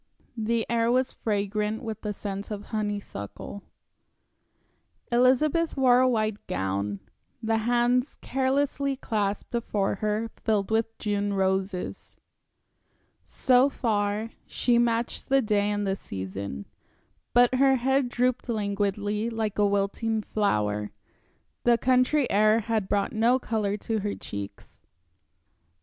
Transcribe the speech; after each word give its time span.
The 0.35 0.65
air 0.67 0.91
was 0.91 1.13
fragrant 1.13 1.83
with 1.83 2.01
the 2.01 2.11
scent 2.11 2.49
of 2.49 2.63
honeysuckle. 2.73 3.61
Elizabeth 5.11 5.77
wore 5.77 5.99
a 5.99 6.09
white 6.09 6.47
gown; 6.47 7.01
the 7.43 7.57
hands 7.59 8.15
carelessly 8.19 8.95
clasped 8.95 9.51
before 9.51 9.97
her 10.01 10.21
were 10.23 10.29
filled 10.37 10.71
with 10.71 10.97
June 10.97 11.33
roses. 11.35 12.17
So 13.25 13.69
far, 13.69 14.31
she 14.47 14.79
matched 14.79 15.29
the 15.29 15.39
day 15.39 15.69
and 15.69 15.85
the 15.85 15.95
season. 15.95 16.65
But 17.35 17.53
her 17.53 17.75
head 17.75 18.09
drooped 18.09 18.49
languidly, 18.49 19.29
like 19.29 19.59
a 19.59 19.67
wilting 19.67 20.23
flower, 20.23 20.89
the 21.63 21.77
country 21.77 22.27
air 22.31 22.61
had 22.61 22.89
brought 22.89 23.13
no 23.13 23.37
color 23.37 23.77
to 23.77 23.99
her 23.99 24.15
cheeks. 24.15 24.79